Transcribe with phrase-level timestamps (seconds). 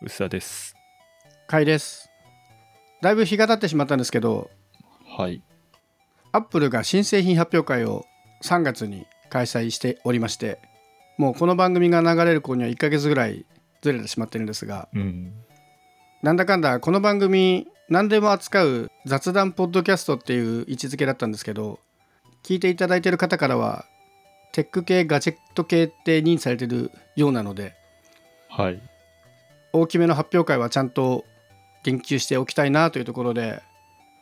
[0.00, 0.76] 薄田です。
[1.48, 2.08] かいです
[3.02, 4.50] だいぶ日が経ってしまったんですけど
[5.16, 5.42] はい。
[6.30, 8.04] アップルが新製品発表会を
[8.44, 10.60] 3月に開催しておりまして
[11.16, 13.44] もうこの番組が流れる頃には1ヶ月ぐらい
[13.82, 15.32] ずれてしまってるんですがうん。
[16.22, 21.80] なんだかんだこの番組何でも扱う雑談ポッドキャストっていう位置づけだったんですけど
[22.44, 23.84] 聞いていただいている方からは
[24.52, 27.74] テック系ガジェット系って認知されてるようなので
[28.48, 28.80] はい。
[29.72, 31.24] 大きめの発表会はちゃんと
[31.84, 33.62] 言及しておきたいなというところで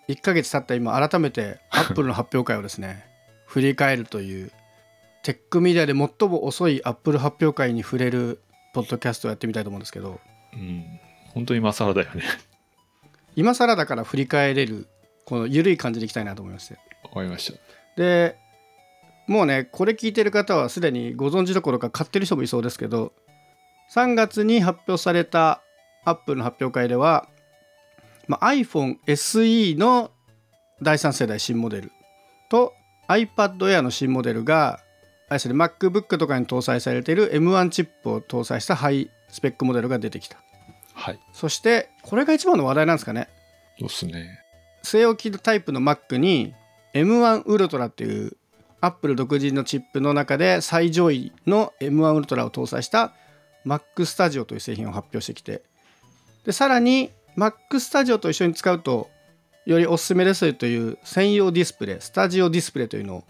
[0.09, 3.05] 1ヶ月経った今改めてアップルの発表会をですね
[3.47, 4.51] 振り返るという
[5.23, 8.41] テックメディアで最も遅いアップル発表会に触れる
[8.73, 10.20] ポッドキャストをやってみたいと思うんですけど
[10.53, 11.01] うん。
[11.34, 12.23] 本当に今更だよね。
[13.37, 14.89] 今更だから振り返れる
[15.27, 17.59] この緩い感じでいきたいなと思いましてわかりました。
[17.97, 18.39] で
[19.27, 23.12] もうねこれ聞いてる方はすでにご存知どころか買ってる人もいそうですけど
[23.95, 25.63] 3月に発表された
[26.05, 27.29] アップルの発表会では、
[28.28, 30.11] まあ、iPhone SE の
[30.83, 31.93] 第3世代新モデル
[32.51, 32.73] と
[33.09, 34.81] iPad Air の新モデルが
[35.28, 40.39] あれですね MacBook とかに搭載されている M1 チップを搭載したハイスペックモデルが出てきた
[40.95, 41.21] はい。
[41.33, 43.28] そしてこれが一番の話題なんですかね
[43.78, 44.41] そうっすね。
[44.83, 46.55] 据え置きタイプの Mac に
[46.95, 48.37] M1 ウルトラっていう
[48.81, 53.12] Apple 独自のチップの中で最上位の M1 ウルトラを搭載した
[53.67, 55.62] Mac Studio という製品を発表してきて
[56.45, 59.11] でさらに Mac Studio と一緒に使うと
[59.64, 63.25] よりおすすめですという専用ディスプレイスタジオディスプレイというのを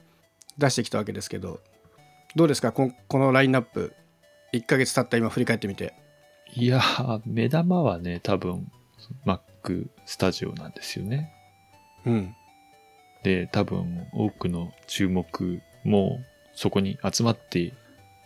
[0.58, 1.60] 出してきたわけですけど
[2.34, 2.70] どうですか？
[2.70, 3.94] ここのラインナップ
[4.52, 5.94] 1ヶ月経った今振り返ってみて。
[6.54, 8.70] いやー、目玉はね、多分、
[9.24, 11.32] Mac スタジオなんですよね。
[12.04, 12.36] うん。
[13.22, 16.20] で、多分、多くの注目も
[16.54, 17.72] そこに集まって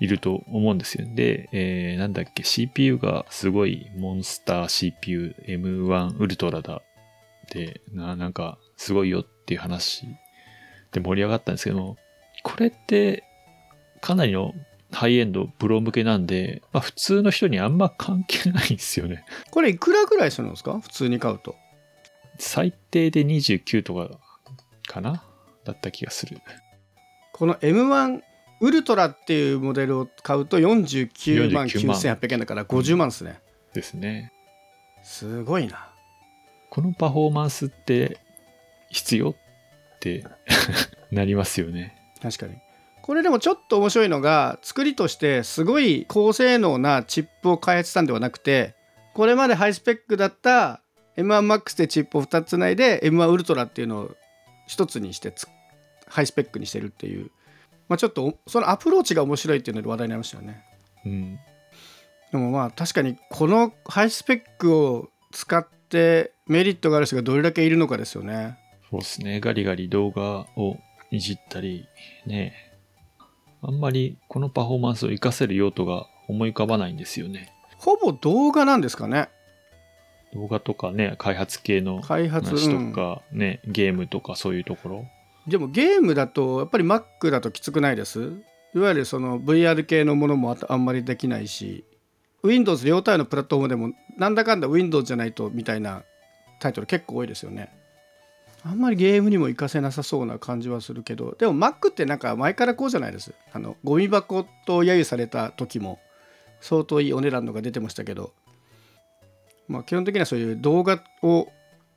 [0.00, 1.06] いると思うんですよ。
[1.14, 6.82] で、えー、なんだっけ、CPU がすごいモンスター CPU M1 ウルトラだ。
[7.52, 10.06] で、な、なんか、すごいよっていう話
[10.92, 11.96] で盛り上がったんですけども、
[12.42, 13.24] これって、
[14.00, 14.54] かなりの
[14.92, 19.24] ハイエンドプロ向けなんで、まあ普通の人にあんま関係ないんですよね。
[19.50, 20.80] これいくらぐらいするんですか？
[20.80, 21.54] 普通に買うと
[22.38, 24.18] 最低で29とか
[24.86, 25.22] かな？
[25.64, 26.38] だった気がする。
[27.32, 28.22] この M1
[28.60, 33.40] ウルトラっていうモデルを買うと49万49万9800円だから50万ですね、
[33.72, 34.32] ですね。
[35.02, 35.88] すごいな
[36.68, 38.18] このパフォーマンスって
[38.90, 39.34] 必要っ
[40.00, 40.24] て
[41.10, 41.96] なりますよね。
[42.22, 42.56] 確かに
[43.02, 48.74] これでもちょっと面白いのが作りとしてすごい高性能なチップを開発したんではなくて
[49.14, 50.82] これまでハイスペックだった
[51.16, 54.10] M1MAX でチップを2つつないで M1 ウルトラっていうのを
[54.68, 55.48] 1つにしてつ
[56.10, 57.30] ハイスペックにしてるっていう、
[57.90, 60.64] まあ、ちょっとおそのアプローチが面白いっていうので話題になりましたよね
[61.04, 61.38] うん。
[62.30, 68.56] でもまあ確かにこのハイスペックを使ってメリットがある人がどれだけいるのかですよね。
[68.90, 69.40] そうですね。
[69.40, 70.76] ガリガリ動画を
[71.10, 71.88] いじったり、
[72.26, 72.54] ね。
[73.60, 77.52] あんまりこのパフォーマンスを活かせる用途が思い浮かばないんですよね。
[77.76, 79.28] ほぼ動画なんですかね
[80.32, 85.06] 動画とかね、開発系の開発、話うんとか、ね、ゲームとかそういうところ。
[85.46, 88.32] でもゲームだとやっぱり Mac だときつくないです？
[88.74, 91.84] いわゆるその VR 系のものもあんまりできないし
[92.42, 96.04] Windows 両体のプラットフォームでもなんだかんだ Windows じゃないとみたいな
[96.60, 97.72] タイトル結構多いですよね。
[98.62, 103.32] あんまりゲームにも活かせなさそうな感じはするけどでも Mac ってなんか前からこうじゃないです？
[103.52, 105.98] あのゴミ箱と揶揄された時も
[106.60, 108.34] 相当いいお値段のが出てましたけど
[109.66, 111.48] まあ基本的にはそういう動画を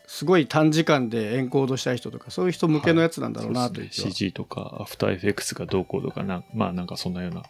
[0.06, 7.44] すごい短時間でエンコードしたい人とかそういう人向けのやつなんだろうなという気は、そうですね CG とか、アフターエフェクスがどうこうとかな、まあなんかそんなような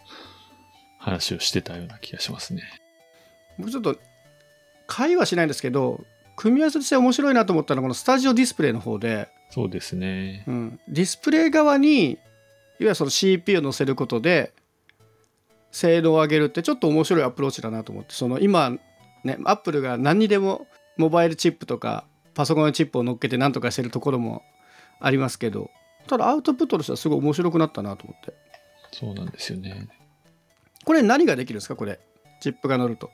[0.98, 2.64] 話をしてたような気がしますね。
[3.58, 3.98] もうちょっと
[4.88, 6.04] 会話しないんですけど
[6.36, 10.52] 組み合わせとして面白いなと思ったのはこのスタジオディスプレイの方で、そうですねう。
[10.52, 12.20] ん、ディスプレイ側にいわ
[12.80, 14.52] ゆるその CPU を載せることで
[15.72, 18.72] 精度を上げるってちょっと面白いアプローチだなと思ってその今
[19.24, 20.68] ねアップルが何にでも
[20.98, 24.44] モバイルチップとかパソコンのチップを乗っけて何とかしてるところも
[25.00, 25.70] ありますけど
[26.08, 28.34] ただアウトプットとしてはすごい面白くなったなと思って。
[28.92, 29.88] そうなんですよね。
[30.86, 31.76] これ何ができるんですか？
[31.76, 32.00] これ
[32.42, 33.10] チップが乗ると。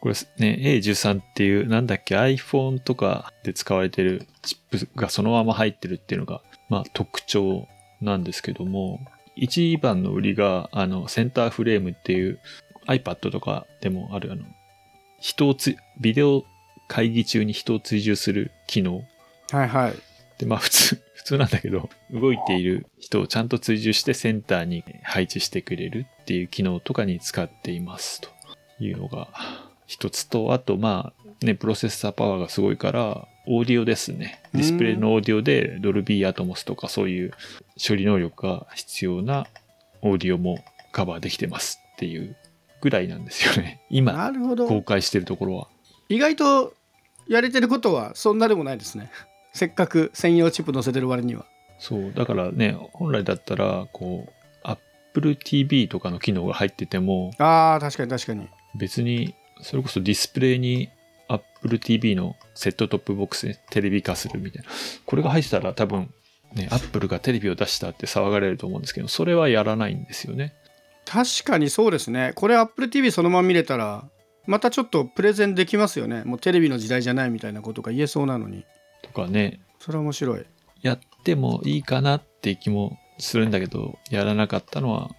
[0.00, 7.68] これね、A13 っていう、なんだっけ、iPhone とかで使われてるチップがそのまま入ってるっていうのが、まあ特徴
[8.00, 8.98] なんですけども、
[9.36, 12.40] 一番の売りが、あの、センターフレームっていう
[12.88, 14.42] iPad とかでもある、あの、
[15.20, 16.44] 人をつ、ビデオ
[16.92, 19.02] 会議中に人を追従する機能。
[19.50, 19.94] はいはい
[20.36, 28.28] で、まあ普通、 普通なんだけど、動いている人をちゃんと追従してセンターに配置してくれるっていう機能とかに使っていますと
[28.78, 29.28] いうのが
[29.86, 34.42] 一つと、あとまあね、プロセッサーパワーがすごいから、オーディオですね。
[34.52, 37.32] ディスプレイのオーディオでドルビーアトモスとかそういう
[37.84, 39.46] 処理能力が必要な
[40.02, 40.62] オーディオも
[40.92, 42.36] カバーできてますっていう
[42.82, 43.80] ぐらいなんですよね。
[43.88, 44.30] 今、
[44.68, 45.68] 公開してるところは。
[46.08, 46.74] 意外と
[47.32, 49.10] やれてることはそんなでもないですね。
[49.52, 51.46] せっかく専用チップ載せてる割には。
[51.78, 54.32] そう、だからね、本来だったら、こう、
[54.62, 58.48] Apple TV とかの機能が入ってても、あー確かに確かに。
[58.74, 60.88] 別に、それこそディスプレイに
[61.28, 64.70] Apple TV のセットトップボックスでテレビ化するみたいな。
[65.06, 66.12] これが入ってたら多分、
[66.54, 70.54] ね、Apple がテレビを出したって騒がれると思うんですけど、それはやらないんですよね。
[71.04, 72.32] 確かにそうですね。
[72.34, 74.04] これ Apple TV そのまま見れたら
[74.46, 76.22] またちょっとプレゼンできますよね。
[76.24, 78.64] もうテレビの時代じゃないみたいなことが言えそうなのに。
[79.02, 80.44] とかね、それは面白い。
[80.82, 85.10] やってもいいかなって気もするんだけど、やらなかったのは、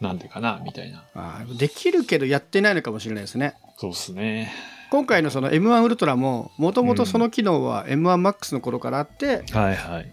[0.00, 1.04] なんでかな、みたいな。
[1.14, 3.54] あーできるけどやってないのかもしれないですね。
[3.76, 4.52] そうっすね。
[4.90, 10.12] 今回のその M1 ウルトラももともとその機能は M1MAX の頃からあって、はいはい。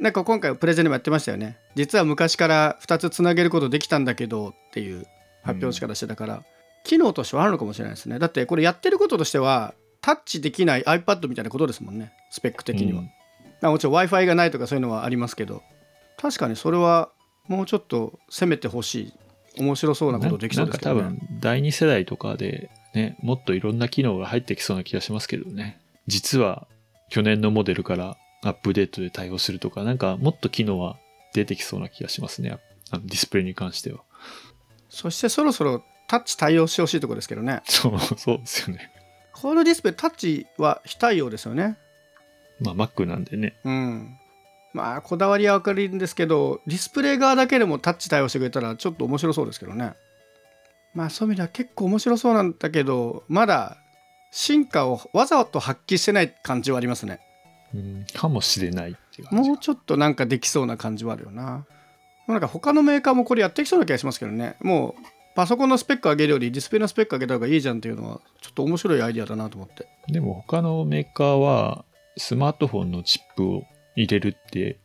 [0.00, 1.58] なんか今回プレゼンでもやってましたよね。
[1.74, 5.06] 実は昔から2つつなげることできたんだけどっていう
[5.42, 6.42] 発表の仕方してたから、
[6.84, 8.18] 機能としてはあるのかもしれないですね。
[8.18, 12.12] だってこれやってることとしてはタッチできない iPad みたいなことですもんね。
[12.30, 13.10] スペック的には、うん。
[13.60, 15.62] まあもちろん w i f i がないとかそういうのはありますけど
[16.16, 17.10] 確かにそれは
[17.48, 19.12] もうちょっと攻めてほしい。
[19.58, 25.80] 面白そうなことできそうですけど、ね、なんか多分第2世代とかでねもっといろんな機能が入ってきそうな気がしますけどね。
[26.06, 26.68] 実は
[27.10, 30.96] 去年のモデルからアップデートで対応するとかなんかもっと機能は
[31.34, 32.56] 出てきそうな気がしますね。
[32.90, 34.00] あのディスプレイに関しては。
[34.88, 37.62] そしてそろそろタッチ対応してほしいところですけどね。
[37.66, 38.90] そう そうですよね。
[39.32, 41.76] このディスプレイタッチは非対応ですよね。
[42.60, 43.54] まあ Mac なんでね。
[43.62, 44.18] うん。
[44.72, 49.94] まあこだわりは分かるんですけどディスプレイ側だけでもタッチ対応してくれたらちょっと面白そうですけどね。
[50.94, 53.76] まあそういう意味では結構面白そうなんだけどまだ
[54.30, 57.20] 進化をわざと発揮してない感じはありますね。
[57.74, 61.66] うんかもしれないっていうもうちょっとなんかできそうな感じはあるよな。
[62.26, 64.56] なんか他のメーカーもこれやってきそうな気がしますけどね。
[64.60, 69.86] もうパソコンのスペック上げるよりディスプレイのスペック上げた方がいいじゃんっていうのはちょっと面白いアイディアだなと思って。
[70.08, 71.84] でも他のメーカーは
[72.16, 73.62] スマートフォンのチップを
[73.94, 74.80] 入れるって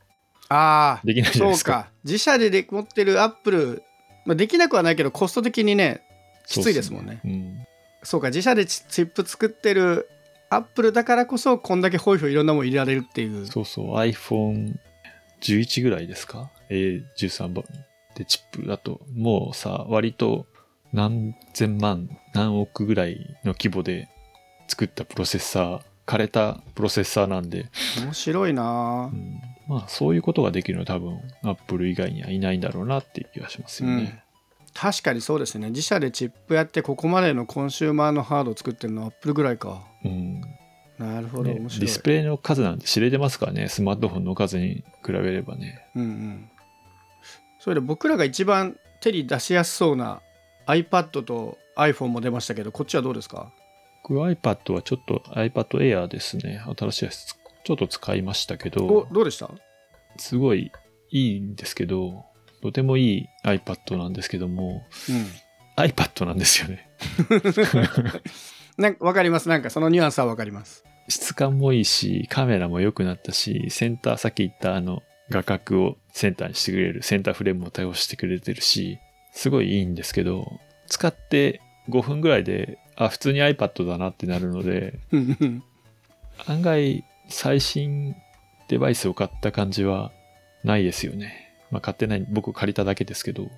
[0.49, 1.71] ああできないじゃないですか。
[1.73, 1.89] そうか。
[2.03, 3.83] 自社でで持ってるアップル、
[4.27, 6.03] まあ、できなくはないけどコスト的にね
[6.45, 7.19] きついですもんね。
[7.23, 7.57] そうっすうん。
[8.03, 8.27] そうか。
[8.27, 10.07] 自社でチチップ作ってる
[10.51, 13.47] アップルだからこそこんだけホイホイいろんなもん入れられるっていう。
[13.47, 13.95] そうそう。
[13.95, 17.65] iPhone11 ぐらいですか ?A13 番
[18.15, 20.45] でチップだともうさ割と
[20.93, 24.09] 何千万何億ぐらいの規模で
[24.67, 27.69] 作ったプロセッサー枯れたプロセッサーなんで、
[28.03, 29.09] 面白いな。
[29.11, 34.23] う、ん、まあそういうことができるのは多分 Apple 以外にはいないんだろうなっていう気がしますよね。
[34.73, 35.69] 確かにそうですね。
[35.69, 39.83] 自社でチップやってここまでのコンシューマーのハードを作ってるのはアップルぐらいか。
[40.03, 40.41] うん。
[40.97, 41.79] なるほど、ね面白い。
[41.79, 43.69] ディスプレイの数なんて知れてますからね。
[43.69, 45.87] スマートフォンの数に比べればね。
[45.95, 46.49] うんうん
[47.63, 50.21] それで僕らが一番手に出しやすそうな
[50.67, 53.53] iPad と iPhone も出ましたけどこっちはどうですか？
[54.03, 56.61] 僕 iPad はちょっと iPad Air ですね。
[56.77, 59.49] 新しいやつちょっと使いましたけおどどうでした？
[60.17, 60.71] すごい
[61.11, 62.25] いいんですけど
[62.61, 65.25] とてもいい iPad なんですけどもうん。
[65.85, 66.89] iPad なんですよね。
[68.77, 69.47] なんか分かります？
[69.47, 70.83] なんかそのニュアンスは分かります。
[71.07, 78.99] 質感もいいしカメラも良くなったしセンターさっき言ったあの画角をセンターにしてくれるセンターフレームも対応してくれてるし
[79.31, 84.99] すごいいいんですけど使って5分ぐらいであ普通に iPad だなってなるので
[86.47, 88.15] 案外最新
[88.67, 90.11] デバイスを買った感じは
[90.63, 91.53] ないですよね。
[91.71, 93.49] まあ買ってない、僕借りただけですけど。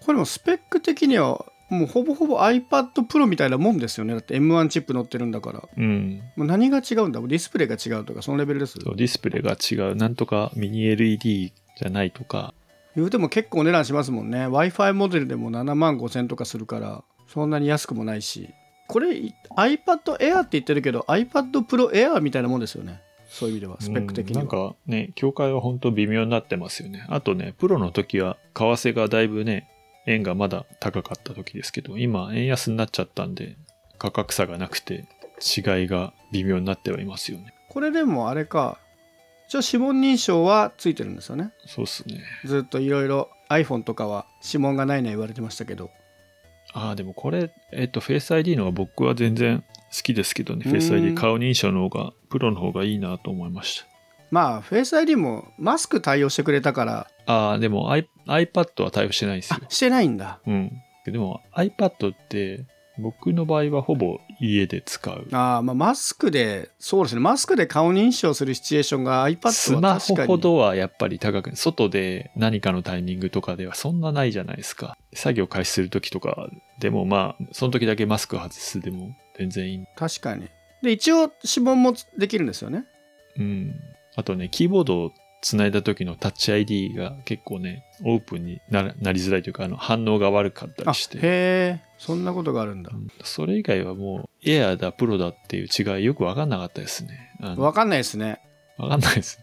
[0.00, 6.22] これもスペック的にはもうほぼほぼ iPad Pro みたいなもんですよねだって M1 チップ乗ってるんだからうん。
[6.36, 7.20] もう何が違うんだ？
[7.20, 9.96] ディスプレイが違うとかそのレベルですそうディスプレイが違う。
[9.96, 12.52] なんとかミニ LED じゃないとか。
[12.94, 18.50] 言うても結構お値段しますもんね w i f i モデルでも7万5千とかするからそんなに安くもないし
[18.86, 23.00] これ iPad Air って言ってるけど iPad Pro Air みたいなもんですよね
[23.32, 27.06] そういう意味ではスペック的には、うんなんかね、境界は本当微妙になってますよね。
[27.08, 29.70] あとね、プロの時は為替がだいぶね、
[30.06, 33.56] 円がまだ高かった時ですけど、今円安になっちゃったんで、
[33.98, 35.04] 価格差がなくて
[35.40, 37.54] 違いが微妙になってはいますよね。
[37.68, 38.78] これでもあれか
[39.48, 42.22] 一応指紋認証はついてるんですよねそうっすね。
[42.44, 45.90] ずっといろいろ iPhone とかは指紋がないね言われてましたけど
[46.72, 49.62] ああ、でもこれ、えっと、フェイス ID の方が僕は全然
[49.94, 50.62] 好きですけどね。
[50.64, 53.84] うんフェイス ID 顔認証の方が、プロの方がいいなと思いまし
[54.32, 57.32] まあ Face ID もマスク対応してくれたからた。
[57.32, 59.70] ああ、でも I- iPad は対応してないんですよあ。
[59.70, 60.72] してないんだうん。
[61.04, 62.64] でも iPad って、
[62.98, 65.28] 僕の場合はほぼ家で使う。
[65.32, 74.96] ああまあマスクでそうですねマスクで顔認証するシチュエーションが iPad スマホは確かにほどはやっぱり高く、外で何かのタイミングとかではそんなないじゃないですか。
[75.12, 76.48] 作業開始するときとか
[76.78, 79.84] でもまあ、その時だけマスク外すでも全然いい。
[79.94, 80.48] 確かに
[80.82, 82.86] で一応指紋もできるんですよね
[83.38, 83.74] うん。
[84.14, 91.18] あとね、キーボードをつないだ時のタッチ ID が結構ね、オープンにななりづらいというか、あの反応が悪かったありして。
[91.18, 97.32] へえそんなことがあるんだうんそれ以外はもう、エアだ、プロだっていう違いよくわかんなかったですね。
[97.56, 98.40] わかんないですね
[98.78, 99.40] わかんないです。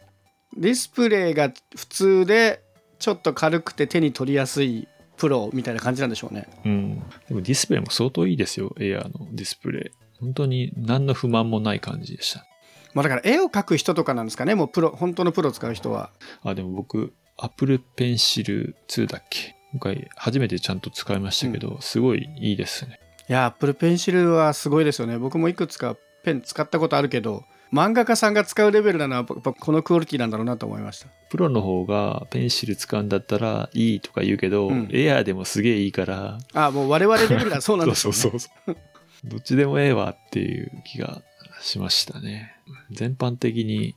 [0.58, 2.62] ディスプレイが普通で
[2.98, 7.00] ちょっと軽くて手に取りやすいプロみたいな感じなんでしょうねうん。
[7.28, 9.92] でもディスプレイも相当いいですよ、エアのディスプレイ。
[10.20, 12.46] 本当に何の不満もない感じでした。
[12.94, 14.56] まあだから絵を描く人とかなんですかね。
[14.56, 16.12] もうプロ本当のプロ使う人は。
[16.44, 19.56] あ、でも僕、Apple Pencil 2だっけ？
[19.72, 23.00] 今回初めてちゃんと使いましたけど、すごいいいですね。
[23.30, 25.18] いやアップルペンシルはすごいですよね。
[25.20, 31.08] 僕もいくつかペン使ったことあるけど漫画家さんが使うレベルなのはやっぱこのクオリティなんだろうなと思いました。
[31.30, 34.90] プロの方がペンシル使うんだったらいいとか言うけど、うん。
[34.92, 38.78] エアーでもすげえいいから、あもう我々レベルがそうなんですよ、ね、 そうそうそう。
[39.26, 41.22] どっちでもええわっていう気が
[41.62, 42.56] しましたね。
[42.92, 43.96] 全般的に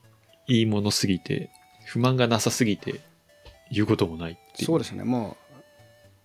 [0.49, 1.51] いいものすぎて、
[1.87, 3.01] 不満がなさすぎて
[3.71, 4.67] 言うこともないっていう。
[4.67, 5.37] そうですねも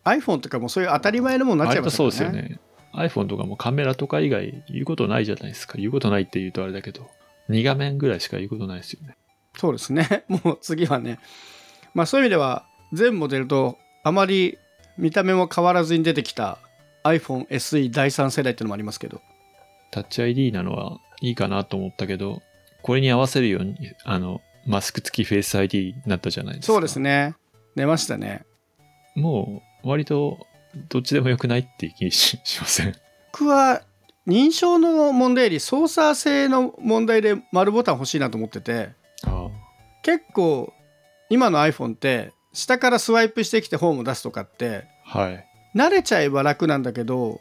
[0.05, 2.59] う iPhone とかもそういう当たり前のものになっちゃいます割とそうですよね。
[2.93, 5.77] iPhone とかもカメラとか以外言うことないじゃないですか。
[5.77, 7.09] 言うことないって言うとあれだけど、
[7.49, 9.17] 2画面ぐらいしか言うことないですよね。
[9.57, 11.19] そうですね もう次はね
[11.93, 14.57] まあそういう意味では全モデルとあまり
[14.97, 16.59] 見た目も変わらずに出てきた
[17.03, 19.21] iPhone SE 第3世代っていうのもありますけど
[19.91, 22.41] タッチ ID なのはいいかなと思ったけど、
[22.81, 26.73] これに合わせるように、あの、マスク付きフェイス ID になったじゃないですか。
[26.73, 27.35] そうですね
[27.75, 28.43] 出ましたね
[29.15, 30.45] もう、割と、
[30.89, 32.93] どっちでもよくないって気ししません？
[33.31, 33.81] 僕は
[34.27, 38.89] 認証の問題より操作性の問題で丸ボタン欲しいなと思ってて
[39.23, 39.47] あ
[40.03, 40.73] 結構
[41.29, 45.47] 今の iPhone って下からスワイプしてきてホーム出すとかってはい。
[45.75, 47.39] 慣れちゃえば楽なんだけど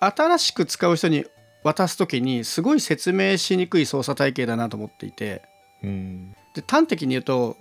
[0.00, 1.24] 新しく使う人に
[1.62, 5.42] 渡す時にすごい説明しにくい操作体系だなと思っていて
[5.82, 6.34] うん。
[6.54, 7.56] で端的に言うと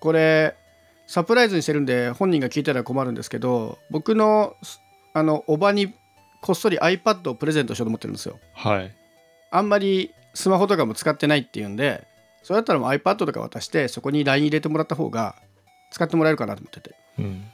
[0.00, 0.56] これ
[1.06, 4.56] サプライズにしてるんで本人が聞いたら困るんですけど僕の
[5.12, 5.92] あのおばに
[6.40, 8.38] こっそり iPad をプレゼントしようと思ってるんですよ。
[8.54, 8.94] はい。
[9.50, 12.06] あんまりスマホとかも使ってないっていうんで
[12.42, 15.34] それだったらもう iPad とか渡してそこに LINE 入れてもらった方が
[15.90, 17.44] 使ってもらえるかなと思っててうん。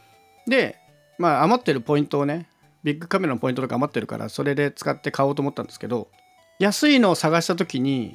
[0.46, 0.78] で
[1.18, 2.48] まあ余ってるポイントをね
[2.86, 6.08] ビッグカメラのポイントとか余ってるからそれで使って買おうと思ったんですけど
[6.60, 8.14] 安いのを探した時に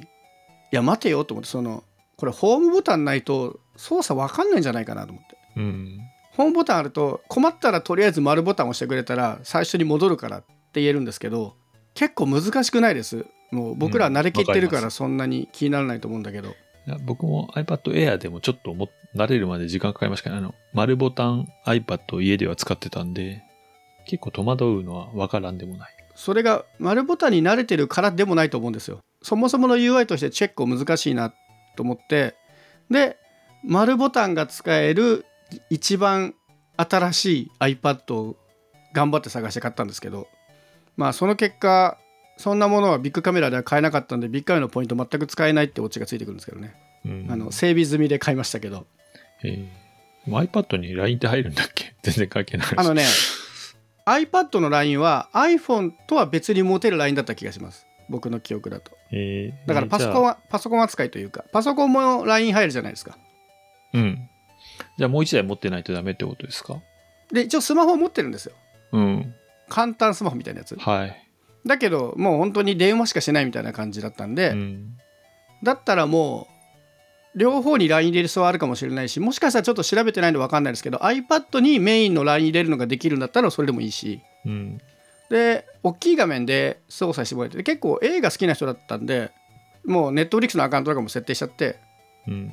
[0.70, 1.84] や待てよと思ってその
[2.16, 5.36] これホームボタンないと操作わかんないんじゃないかなと思って。
[5.56, 5.98] うん。
[6.30, 11.54] ホームボタンあると困ったらとりあえず丸ボタン押してくれたら最初に戻るからって言えるんですけど
[11.94, 13.26] 結構難しくないです。
[13.50, 16.52] もう僕らは慣れきってるからそんなに気にならないと思うんだけど、い
[16.86, 23.42] や僕も iPad Air でもちょっとも慣れるまで時間かかりましたけど、あの、丸ボタン iPad を家では使ってたんで、
[24.12, 25.96] 結構戸惑うのはわからんでもない。
[26.14, 29.00] それが丸ボタンに慣れてるからでもないと思うんですよ。
[29.22, 31.32] そもそもの UI としてチェック難しいな
[31.76, 32.34] と思って。
[32.90, 33.16] で
[33.64, 35.24] 丸ボタンが使える
[35.70, 36.34] 一番
[36.76, 38.36] 新しい iPad を
[38.92, 40.28] 頑張って探して買ったんですけど。
[40.98, 41.96] まあその結果
[42.36, 46.74] そんなものはビッグカメラでは買えなかったんでビッグカメラのポイント全く使えないってオチがついてくるんですけどね、
[47.06, 48.86] うん、あの整備済みで買いましたけど。
[49.42, 49.70] え
[50.28, 51.94] iPad に LINE って入るんだっけ？
[52.02, 52.68] 全然関係ない。
[52.76, 53.04] あのね
[54.06, 63.16] iPad の LINE は iPhone とは別に持てる LINE だった気がします僕の記憶だとえーだからパソコンはパソコン扱いというかパソコンも LINE 入るじゃないですか
[63.94, 64.28] うん。
[64.98, 66.80] じゃあもう一台持ってないとダメってことですか？
[67.32, 68.52] で一応スマホ持ってるんですよ
[68.92, 69.34] うん。
[69.68, 71.28] 簡単スマホみたいなやつはい。
[71.64, 74.96] だけどもう本当に電話しかしないみたいな感じだったんで、うん。
[75.62, 76.51] だったらもう
[77.34, 84.80] 両方に LINE 入れる必要はあるかもしれないしもしかしたらちょっと調べてないので分かんないですけど iPad にメインの LINE 入れるのができるんだったらそれでもいいしうん。
[85.30, 89.32] で大きい画面で操作してもらえて結構映画好きな人だったんで
[89.84, 91.78] もう Netflix のアカウントとかも設定しちゃって
[92.28, 92.52] うん。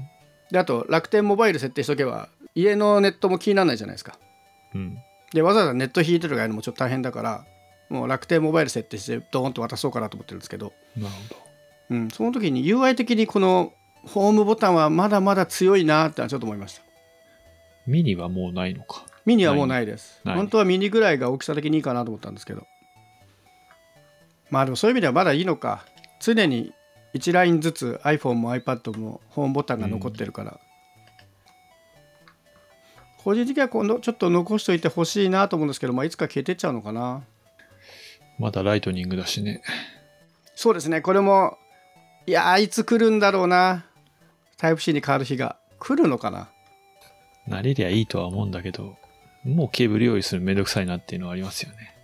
[0.52, 4.18] であと楽天モバイル設定しとけば家のネットも気にならないじゃないですか
[4.74, 4.98] うん。
[5.34, 7.46] でわざわざネット引いてるとかやるのもちょっと大変だから
[7.90, 11.50] もう楽天モバイル設定してドーンと渡そうかなと思ってるんですけど、なるほど。
[11.90, 13.74] うん、その時に UI 的にこの
[14.06, 16.82] ホームボタンはまだまだ強いなってちょっと思いました。
[17.86, 19.04] ミニはもうないのか。
[19.26, 20.22] ミニはもうないです。
[20.24, 22.66] 本当はミニぐらいが大きさ的にいいかなと思ったんですけど。
[24.50, 25.86] まあでもそういう意味ではまだいいのか。
[26.20, 26.74] 常に
[27.14, 30.60] 1ラインずつ iPhone も iPad もホームボタンが残ってるから、
[33.24, 37.24] 個人的には今度ちょっと残しといてほしいなと思うんですけど、まあ、いつか消えてっちゃうのかな。
[38.38, 39.62] まだライトニングだしね。
[40.56, 41.02] そうですね。
[41.02, 41.58] これも
[42.26, 43.86] いやーいつ来るんだろうな
[44.60, 46.50] タイプ C に変わる日が来るのかな？
[47.48, 48.96] 慣れりゃいいとは思うんだけど、
[49.44, 51.96] もうケーブル用意するのめんどくさいなっていうのはありますよね。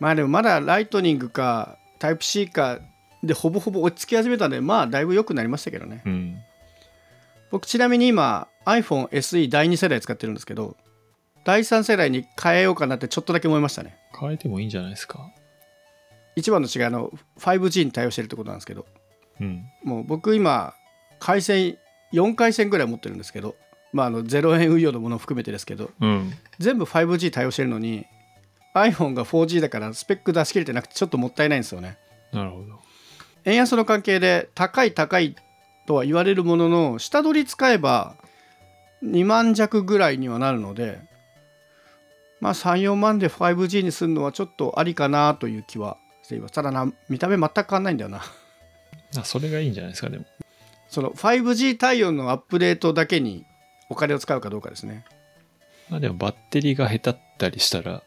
[0.00, 2.78] まあでもまだライトニングかタイプ C か
[3.22, 6.36] でほぼほぼ落ち着き始めたんでまあだいぶ良くなりましたけどねうん。
[7.50, 10.76] 僕ちなみに今 iPhone SE 第2世代使ってるんですけど
[11.44, 15.30] 第3世代に変えようかなってちょっとだけ思いましたね変えてもいいんじゃないですか？
[16.36, 18.84] 一番の違いの 5G に対応してるってことなんですけど
[19.40, 19.64] うん。
[19.84, 20.74] もう僕今
[21.18, 21.78] 回線
[22.12, 23.56] 4回線ぐらい持ってるんですけど
[23.92, 26.32] まああの0円運用のものを含めてですけどうん。
[26.58, 28.06] 全部 5G 対応してるのに
[28.74, 31.98] iPhone が 4G だからスペック出し切れてなくてちょっともったいないんですよね
[32.32, 32.80] なるほど。
[33.44, 35.36] 円安の関係で高い高い
[35.86, 38.16] とは言われるものの下取り使えば
[39.04, 41.00] 2万弱ぐらいにはなるので
[42.40, 48.22] まあ34万で 5G にするのはちょっとありかなという気はしていますただな見た目全く変わんないんだよな
[49.18, 50.24] あそれがいいんじゃないですか、でも。
[50.94, 53.44] その 5G 対応のアップデートだけに
[53.90, 55.04] お金を使うかどうかですね。
[55.90, 58.04] まあでもバッテリーが下手ったりしたら、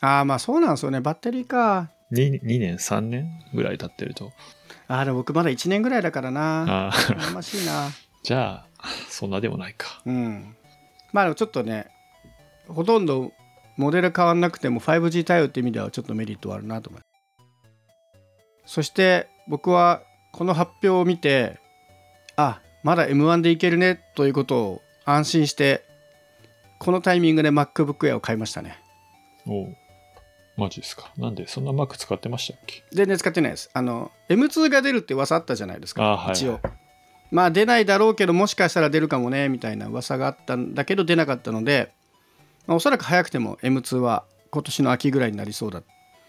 [0.00, 1.00] ああまあそうなんですよね。
[1.00, 1.90] バッテリーか。
[2.12, 4.32] 2, 2年、3年ぐらい経ってると。
[4.86, 6.62] ああでも僕まだ1年ぐらいだからな。
[6.62, 7.88] ああ、羨ましいな。
[8.22, 10.00] じゃあ、そんなでもないか。
[10.06, 10.56] うん。
[11.12, 11.88] まあでもちょっとね
[12.68, 13.32] ほとんど
[13.76, 17.06] モデル変わんなくても 5G 対応って意味ではちょっとメリットはあるなと思いま
[18.68, 18.74] す。
[18.74, 20.02] そして僕は
[20.32, 21.58] この発表を見て
[22.42, 25.84] あまだ M1 でいけるねということを安心して
[26.78, 28.78] このタイミングで MacBook Air を買いましたね。
[29.46, 29.76] おう
[30.56, 31.10] マジですか。
[31.16, 32.84] なんで、そんな Mac 使ってましたっけ？
[32.92, 33.70] 全然使ってないです。
[33.72, 36.34] あの M2 が出るって噂あったじゃないですかあはいはい。
[36.34, 36.60] 一応。
[37.30, 41.92] まあ出ないだろうけどもしかしたら出るかもねみたいな噂があったんだけど出なかったので、
[42.66, 45.82] まあおそらく早くても M2 は今年の秋ぐらいになりそうだ。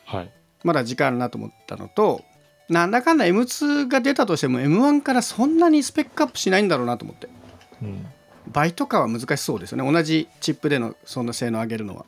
[0.05, 0.32] はい。
[0.63, 2.24] まだ時間あるなと思ったのと
[2.70, 7.27] なんだかんだ M2 が出たとしても M1 からそんなにスペックアップしないんだろうなと思って。
[7.81, 8.05] うん。
[8.51, 9.92] 倍とかは難しそうですよね。
[9.92, 12.05] 同じチップでのそんな性能を上げるのは。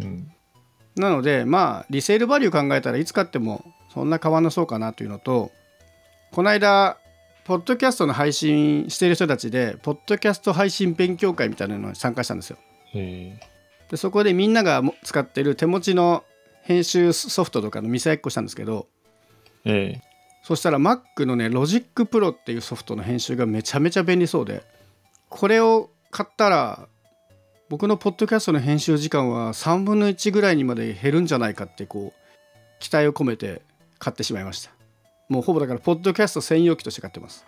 [0.00, 0.30] うん。
[0.96, 5.50] なのでまあリセールバリュー考えたらいつ買ってもそんな変わんなそうかなというのと
[6.32, 6.98] この間
[7.44, 12.58] ポッドキャストの配信している人たちでポッドキャスト配信勉強会みたいなのに参加したんですよ。
[12.94, 13.40] え。
[13.90, 16.24] でそこでみんながも使ってる手持ちの
[16.62, 20.02] 編集ソフトとかの見せ合いっこしたんですけどー、え。
[20.42, 24.62] そしたら Mac のね Logic Pro っていうソフトの編集がめちゃめちゃ便利そうで
[25.28, 26.88] これを買ったら
[27.68, 32.28] 僕のポッドキャストの編集時間は3分の1ぐらいにまで減るんじゃないかってこう
[32.80, 33.60] 期待を込めて
[33.98, 34.70] 買ってしまいました。
[35.28, 37.44] もうほぼだからポッドキャスト専用機として買ってます。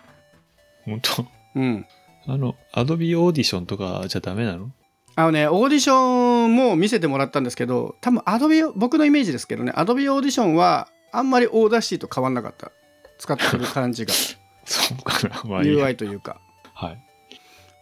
[0.85, 1.25] ー、本当？
[1.55, 1.87] うん。
[2.27, 4.71] あの、Adobe Audition とかじゃダメなの？
[5.15, 12.71] あのねオーディションも見せてもらったんですけど多分 Adobe 僕のイメージですけどね Adobe オーディションはあんまり Audacity と変わんなかった
[13.17, 14.13] 使ってる感じが
[14.65, 15.41] そうかな。
[15.43, 15.85] まあいいや。
[15.85, 16.39] UI というか
[16.73, 17.03] はい。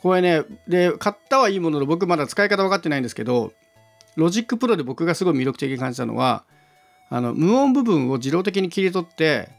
[0.01, 3.51] これねで買ったはいいものの僕まだ使い方分かってないんですけど
[4.15, 6.43] Logic Pro で僕がすごい魅力的に感じたのは
[7.09, 9.49] あの無音部分を自動的に切り取って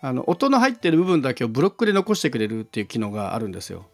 [0.00, 3.86] あの音の入ってる部分だけをブロックで残してくれるっていう機能があるんですよ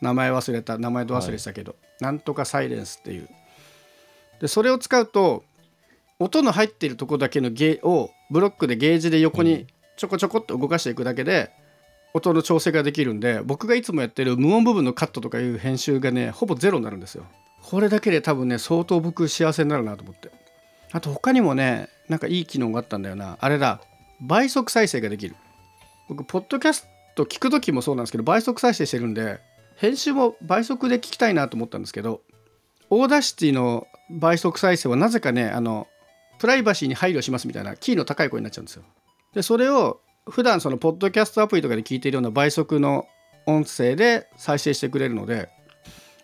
[0.00, 3.28] 名前忘れた名前ど忘れしたけど、なんとか silence っていう
[4.40, 5.44] でそれを使うと
[6.18, 11.50] 音の入ってるとこだけのゲーをブロックでゲージで横にちょこちょこっと動かしていくだけで、
[12.14, 17.24] 音の調整ができるんで僕がいつもやってる無音部分のカットとかいう編集がねほぼゼロになるんですよ。
[17.62, 20.30] これだけで多分ね相当僕幸せになるなと思って。
[20.92, 23.36] あと他にもねなんかいい機能があったんだよな。
[23.40, 23.80] あれだ。
[24.20, 25.36] 倍速再生ができる。
[26.08, 26.86] 僕ポッドキャス
[27.16, 29.40] ト聞く時もそうなんですけど倍速再生してるんで
[29.76, 32.20] 編集も倍速で聞きたいなと思ったんですけど
[32.90, 35.88] Audacity の倍速再生はなぜかねあの
[36.38, 38.82] プライバシーに配慮しますみたいなキーの高い声になっちゃうんですよ
[39.34, 43.06] でそれを普段そのポッドキャストアプリとかで聞いているような倍速の
[43.46, 45.48] 音声で再生してくれるので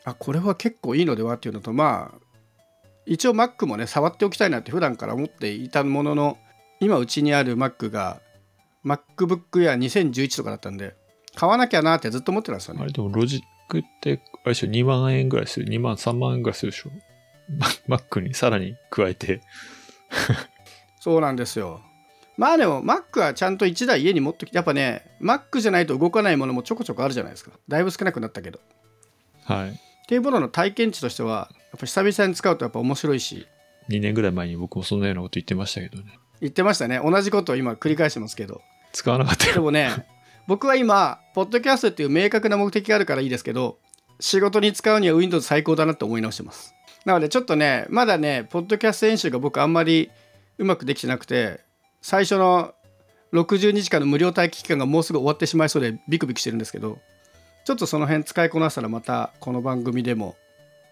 [0.04, 2.18] あこれは結構いいのではっていうのとまあ
[3.06, 6.38] 一応 Mac もね触っておきたいなって普段から思っていたものの
[6.80, 8.20] 今うちにある Mac が
[8.84, 10.94] MacBook Air 2011とかだったんで
[11.34, 13.40] 買わなきゃなってずっと思ってたんですよねあれでもロジッ
[13.72, 15.66] クって、あれでしょ、2万円ぐらいする。
[15.66, 16.90] 2万、3万円ぐらいするでしょ。
[17.88, 19.40] Mac にさらに加えて。
[21.00, 21.80] そうなんですよ。
[22.36, 27.50] まあでも Mac はちゃんと1台家に持ってきてやっぱね Mac じゃないと動かないものもちょこちょこあるじゃないですか。
[27.68, 28.60] だいぶ少なくなったけど。
[29.44, 29.70] はい。
[29.70, 29.74] っ
[30.06, 33.46] ていうものの体験値としてはやっぱ久々に使うとやっぱ面白いし。
[33.88, 36.18] 2年ぐらい前に僕もそんなようなこと言ってましたけどね。
[36.40, 37.00] 言ってましたね。
[37.02, 38.62] 同じことを今繰り返してますけど。
[38.92, 39.54] 使わなかったよ。
[39.54, 40.06] でもね
[40.46, 43.78] 僕は今ポッドキャストっていう明確な目的があるからいいですけど
[44.20, 50.10] 仕事に使うには Windows 最高だなって思い直してますなのでちょっとねまだねポッドキャスト演習が僕あんまり
[50.58, 51.60] うまくできてなくて
[52.00, 52.74] 最初の
[53.32, 56.98] 60日間の無料待機期間がもうすぐ終わってしまいそうでビクビクしてるんですけど
[57.64, 60.36] ちょっとその辺使いこなしたらまたこの番組でも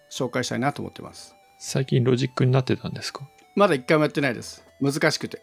[0.09, 1.35] 紹介したいなと思ってます。
[1.59, 3.27] 最近ロジックになってたんですか？
[3.55, 4.63] まだ一回もやってないです。
[4.81, 5.41] 難しくて。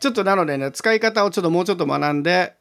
[0.00, 2.54] ちょっとなのでね使い方をちょっともうちょっと学んで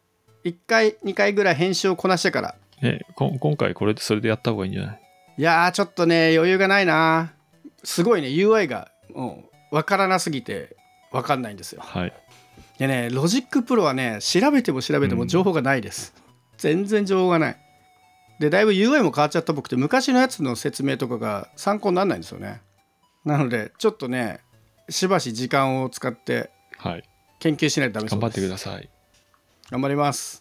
[0.46, 2.56] 1回2回ぐらい編集をこなしてから。
[2.82, 5.02] ねこ今回これでそれでやった方がいいんじゃない？
[5.38, 7.34] いやーちょっとね余裕がないな。
[7.84, 10.76] すごいね UI がもう分からなすぎて
[11.12, 11.82] 分かんないんですよ。
[11.84, 12.14] はい。
[12.78, 16.14] でね Logic Pro はね調べても調べても情報がないです、
[16.58, 17.58] 全然情報がない。
[18.40, 19.54] でだいぶ UI も変わっちゃった。
[19.54, 22.62] っぽくて昔のやつの説明とかが参考にならないんですよね。
[23.24, 24.40] なのでちょっとね
[24.90, 27.04] しばし時間を使ってはい。
[27.40, 28.90] 研究しないとダメそう頑張っですてください。
[29.70, 30.41] 頑張ります